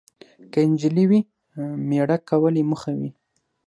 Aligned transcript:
که 0.51 0.59
انجلۍ 0.67 1.05
وي، 1.09 1.21
میړه 1.87 2.17
کول 2.29 2.53
یې 2.59 2.65
موخه 2.71 2.91
وي. 2.99 3.09